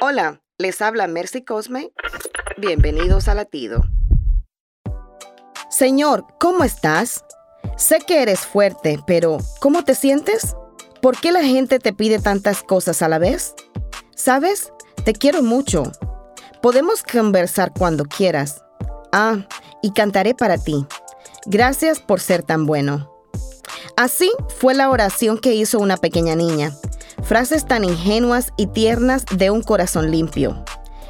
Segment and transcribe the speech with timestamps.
[0.00, 1.90] Hola, les habla Mercy Cosme.
[2.56, 3.82] Bienvenidos a Latido.
[5.70, 7.24] Señor, ¿cómo estás?
[7.76, 10.54] Sé que eres fuerte, pero ¿cómo te sientes?
[11.02, 13.56] ¿Por qué la gente te pide tantas cosas a la vez?
[14.14, 14.72] ¿Sabes?
[15.04, 15.90] Te quiero mucho.
[16.62, 18.62] Podemos conversar cuando quieras.
[19.10, 19.48] Ah,
[19.82, 20.86] y cantaré para ti.
[21.46, 23.12] Gracias por ser tan bueno.
[23.96, 24.30] Así
[24.60, 26.70] fue la oración que hizo una pequeña niña.
[27.28, 30.64] Frases tan ingenuas y tiernas de un corazón limpio.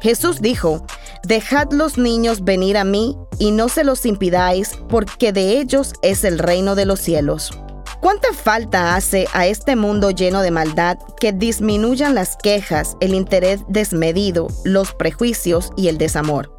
[0.00, 0.84] Jesús dijo,
[1.22, 6.24] Dejad los niños venir a mí y no se los impidáis, porque de ellos es
[6.24, 7.52] el reino de los cielos.
[8.00, 13.60] ¿Cuánta falta hace a este mundo lleno de maldad que disminuyan las quejas, el interés
[13.68, 16.52] desmedido, los prejuicios y el desamor?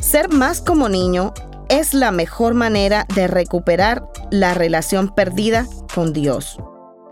[0.00, 1.34] Ser más como niño
[1.68, 6.60] es la mejor manera de recuperar la relación perdida con Dios.